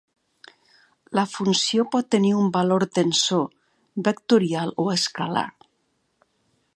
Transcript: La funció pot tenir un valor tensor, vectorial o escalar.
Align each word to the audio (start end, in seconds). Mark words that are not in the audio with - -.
La 1.17 1.25
funció 1.33 1.85
pot 1.97 2.09
tenir 2.15 2.31
un 2.39 2.49
valor 2.57 2.87
tensor, 2.99 3.45
vectorial 4.09 4.77
o 4.85 4.89
escalar. 4.97 5.49